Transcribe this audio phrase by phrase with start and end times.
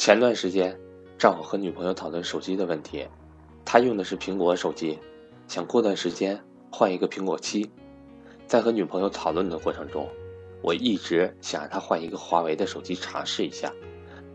[0.00, 0.80] 前段时间，
[1.18, 3.06] 正好和女朋友讨论手机的问题，
[3.66, 4.98] 她用的是苹果手机，
[5.46, 6.42] 想过段时间
[6.72, 7.70] 换一个苹果七。
[8.46, 10.08] 在和女朋友讨论的过程中，
[10.62, 13.70] 我一直想让她换一个华为的手机尝试一下，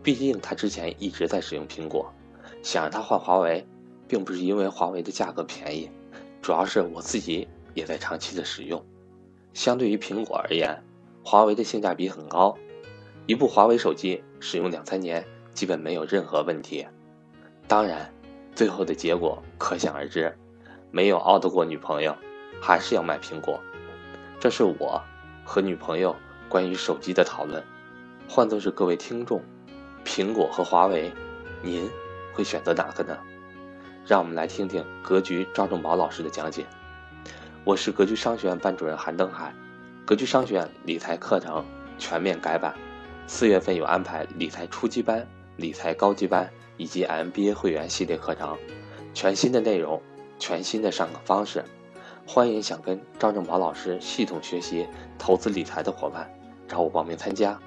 [0.04, 2.14] 毕竟她之前一直在使用苹果，
[2.62, 3.66] 想让她换华为，
[4.06, 5.90] 并不是因为华为的价格便宜，
[6.40, 8.80] 主要是我自己也在长期的使用。
[9.52, 10.80] 相对于苹果而言，
[11.24, 12.56] 华为的性价比很高，
[13.26, 15.26] 一部华为手机使用两三年
[15.56, 16.86] 基本没有任何问题。
[17.66, 18.12] 当然，
[18.54, 20.36] 最后的结果可想而知，
[20.90, 22.14] 没有拗得过女朋友，
[22.60, 23.58] 还是要买苹果。
[24.38, 25.02] 这是我
[25.44, 26.14] 和女朋友
[26.46, 27.64] 关于手机的讨论。
[28.28, 29.42] 换作是各位听众，
[30.04, 31.10] 苹果和华为，
[31.62, 31.90] 您
[32.34, 33.16] 会选择哪个呢？
[34.04, 36.66] 让我们来听听格局赵正宝老师的讲解。
[37.64, 39.54] 我是格局商学院班主任韩登海，
[40.04, 41.64] 格局商学院理财课程
[41.96, 42.74] 全面改版，
[43.26, 48.56] 四月份有安排理财初级班、理财高级班以及 MBA 会员系列课程，
[49.14, 50.02] 全新的内容，
[50.38, 51.64] 全新的上课方式，
[52.26, 54.86] 欢迎想跟赵正宝老师系统学习
[55.18, 56.30] 投资理财的伙伴
[56.68, 57.58] 找我报名参加，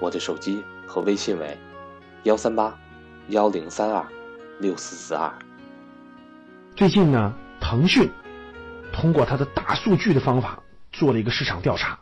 [0.00, 1.56] 我的手机和微信为
[2.24, 2.76] 幺三八
[3.28, 4.06] 幺零三二
[4.58, 5.32] 六四四二。
[6.74, 8.10] 最近呢，腾讯。
[8.92, 12.00] 通过它的大数据的方法做了一个市场调查，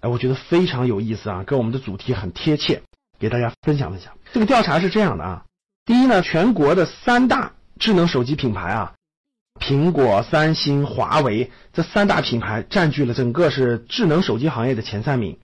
[0.00, 2.82] 哎，我觉得非常有意思啊，跟我们的主题很贴切，
[3.18, 4.12] 给大家分享分享。
[4.32, 5.44] 这个调查是这样的啊，
[5.84, 8.94] 第一呢，全国的三大智能手机品牌啊，
[9.60, 15.38] 苹果、三星、华为这三大品牌占据了整个是智能手机行业的前三名。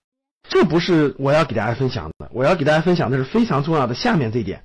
[0.49, 4.63] 这不是我要给大家分享的，我要给大家分享的是非常重要的下面这一点。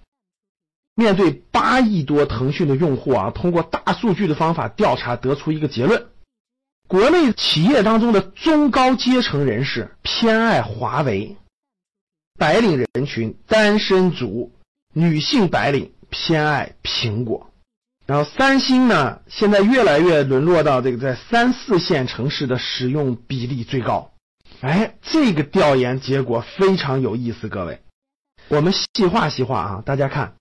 [0.94, 6.06] 面对八亿多腾讯的用户啊，通过大数据的方法调查得出一个结论。
[6.88, 11.36] 国内企业当中的中高阶层人士偏爱华为，
[12.36, 14.52] 白领人群、单身族、
[14.92, 17.50] 女性白领偏爱苹果，
[18.06, 24.12] 然后三星呢，现在越来越沦落到这个在三四线城市的使用比例最高。
[24.60, 27.82] 哎，这个调研结果非常有意思，各位，
[28.48, 30.34] 我们细化细化啊，大家看，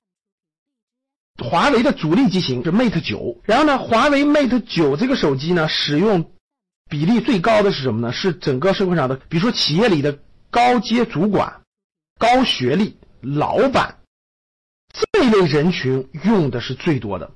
[1.43, 6.31] 华为的主力机型是 Mate 九，然后呢，华为 Mate 九这个手机呢，使用。
[6.87, 8.13] 比例最高的是什么呢？
[8.13, 10.19] 是整个社会上的，比如说企业里的
[10.51, 11.61] 高阶主管、
[12.17, 13.97] 高学历老板
[14.93, 17.31] 这一类人群用的是最多的。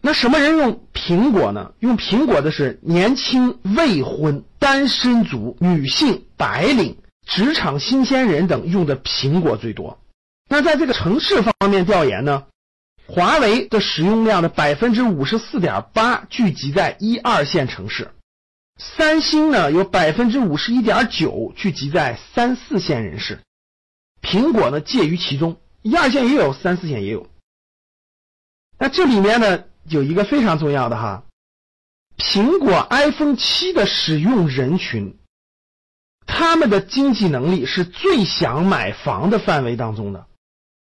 [0.00, 1.74] 那什么人用苹果呢？
[1.78, 10.00] 用苹果的是年轻未婚单身族、女性、白领、职场新鲜人等用的苹果最多。
[10.48, 12.46] 那在这个城市方面调研呢？
[13.06, 18.10] 华为的使用量的百分之五十四点八聚集在一二线城市，
[18.78, 23.40] 三星呢有百分之五十一点九聚集在三四线人士，
[24.20, 27.28] 苹果呢介于其中，一二线也有，三四线也有。
[28.78, 31.24] 那这里面呢有一个非常重要的哈，
[32.16, 35.16] 苹果 iPhone 七的使用人群，
[36.26, 40.26] 他们的经济能力是最想买房的范围当中的。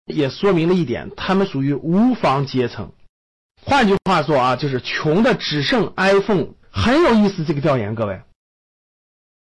[0.05, 2.91] 也说明了一点，他们属于无房阶层。
[3.61, 6.56] 换句话说啊，就是穷的只剩 iPhone。
[6.77, 8.21] 很有意思，这个调研，各位。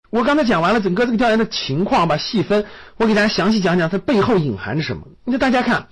[0.10, 2.66] 我刚才讲完了整个这个调研的情况吧，细分，
[2.96, 5.06] 我给大家详细讲讲它背后隐含着什么。
[5.26, 5.90] 那大家看，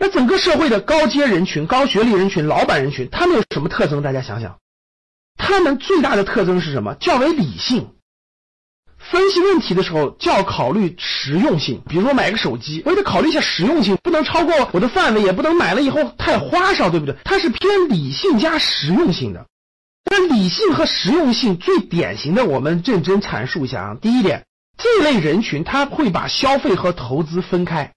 [0.00, 4.02] 那整个社会的高阶人群、高学历人群、老板人群，他们有什么特征？
[4.02, 4.58] 大家想想，
[5.36, 6.96] 他们最大的特征是什么？
[6.96, 7.94] 较为理性。
[8.98, 11.82] 分析问题的时候，就要考虑实用性。
[11.88, 17.16] 比如说买个手机，我也得考虑一下实用性，不能超过我的范围，也不能买了以后太花哨，对不对？
[17.24, 19.46] 它是偏理性加实用性的。
[20.14, 23.96] 那理性和实用性最典型的，我们认真阐述一下啊。
[23.98, 24.44] 第一点，
[24.76, 27.94] 这类人群他会把消费和投资分开。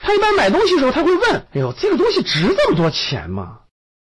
[0.00, 3.58] 他一般买东西的时候，他会问：“哎呦，这个东西值这么多钱吗？”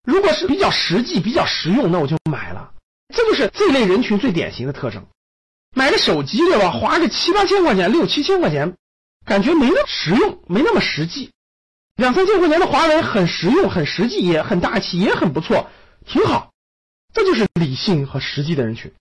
[0.03, 2.71] 如果是比较实际、比较实用，那我就买了。
[3.15, 5.05] 这就是这类人群最典型的特征。
[5.73, 6.71] 买个手机对吧？
[6.71, 8.75] 花个七八千块钱、六七千块钱，
[9.25, 11.31] 感觉没那么实用，没那么实际。
[11.95, 15.69] 两三千块钱的华为很实用、很实际，也很大气，也很不错，
[16.05, 16.51] 挺好。
[17.17, 18.93] 这就是理性和实际的人群。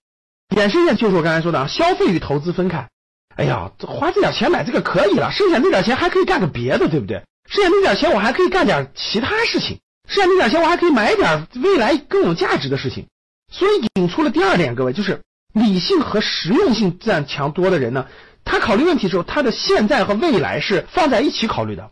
[0.55, 2.89] 衍生线就是我刚才说的啊，消费与投资分开。
[3.35, 7.21] 哎呀，花这点钱买这个可以了，剩下那点钱还可以干个别的，对不对？
[7.47, 9.79] 剩下那点钱我还可以干点其他事情，
[10.09, 13.05] 剩下那点钱我还可以买点未来更有价值的事情。
[13.53, 15.21] 所以引出了第二点，各位就是。
[15.53, 18.05] 理性和实用性占强多的人呢，
[18.45, 21.89] 他考虑问题的时候，他的现在和未来是放在一起考虑的。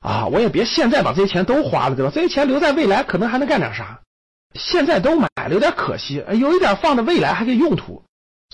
[0.00, 2.12] 啊，我也别现在把这些钱都花了，对吧？
[2.14, 4.00] 这些钱留在未来可能还能干点啥？
[4.54, 8.02] 现在都买了有点可惜，有一点放着未来还可以用途。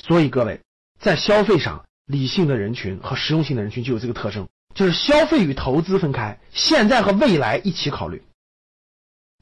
[0.03, 0.61] 所以各位
[1.01, 8.23] 在消费上理性的人群和实用性的人群就有这个特征，就是消费与投资分开，现在和未来一起考虑。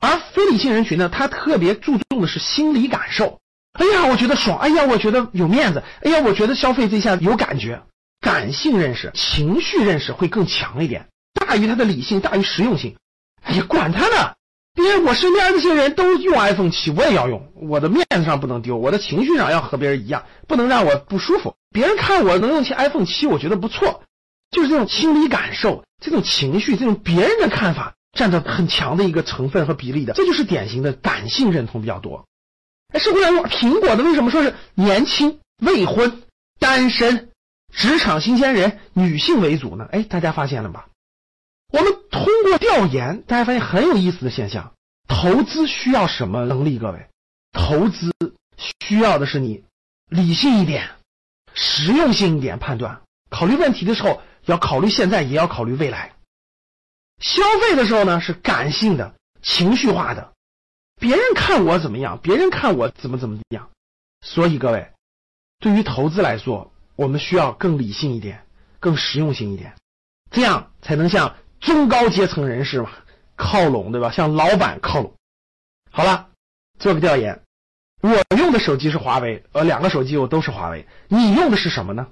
[0.00, 3.38] 而非理性人群呢，他特别注重的是心理感受。
[3.72, 4.58] 哎呀，我觉得爽！
[4.58, 5.82] 哎呀，我觉得有面子！
[6.02, 7.82] 哎呀，我觉得消费这下有感觉。
[8.20, 12.96] 感性认识、情绪认识会更强一点，大于他的理性，大于实用性。
[13.42, 14.34] 哎呀，管他呢！
[14.82, 17.52] 因为我身边这些人都用 iPhone 七，我也要用。
[17.54, 21.54] 我的面子上不能丢，我的情绪上要和别人一样，不能让我不舒服。
[21.70, 24.02] 别人看我能用起 iPhone 七，我觉得不错。
[24.50, 32.26] 就是这种心理感受、这种情绪、这种别人的看法，占着很强的一个成分和比例的，这就是典型的感性认同比较多。
[32.92, 36.22] 哎，社会上用苹果的为什么说是年轻、未婚、
[36.58, 37.30] 单身、
[37.72, 39.86] 职场新鲜人、女性为主呢？
[39.90, 40.86] 哎，大家发现了吧？
[41.72, 44.74] 我们通过调研，大家发现很有意思的现象：
[45.08, 46.78] 投资需要什么能力？
[46.78, 47.08] 各位，
[47.52, 48.12] 投资
[48.80, 49.64] 需要的是你
[50.08, 50.90] 理性一点、
[51.54, 53.00] 实用性一点判断。
[53.30, 56.12] 考虑问题的时候，要考虑现在，也要考虑未来。
[57.20, 60.34] 消费的时候呢，是感性的、情绪化的。
[61.00, 63.70] 别人看我怎么样，别人看我怎么怎么样。
[64.20, 64.92] 所以各位，
[65.58, 68.44] 对于投资来说，我们需要更理性一点、
[68.78, 69.74] 更实用性一点，
[70.30, 71.34] 这样才能像。
[71.62, 72.90] 中高阶层人士嘛，
[73.36, 74.10] 靠拢对吧？
[74.10, 75.14] 向老板靠拢。
[75.90, 76.28] 好了，
[76.78, 77.42] 做个调研。
[78.00, 80.86] 我用的手机是华为，呃，两个手机我都是华为。
[81.08, 82.08] 你用的是什么呢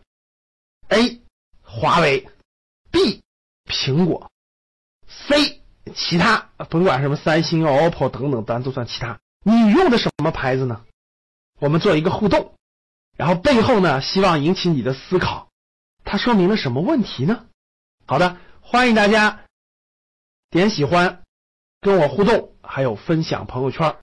[0.88, 1.20] ？A.
[1.62, 2.29] 华为
[2.93, 3.23] ，B.
[3.67, 4.31] 苹果
[5.08, 5.61] ，C.
[5.94, 9.19] 其他，甭管什么三星、OPPO 等等，咱都算其他。
[9.44, 10.85] 你用的什么牌子呢？
[11.58, 12.55] 我们做一个互动，
[13.17, 15.49] 然后背后呢，希望引起你的思考。
[16.05, 17.47] 它说明了什么问题呢？
[18.06, 18.37] 好的。
[18.72, 19.46] 欢迎大家
[20.49, 21.25] 点喜欢，
[21.81, 23.96] 跟我互动，还有分享朋友圈。